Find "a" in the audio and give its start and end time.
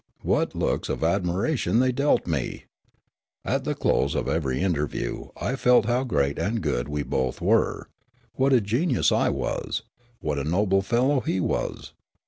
8.51-8.61, 10.39-10.43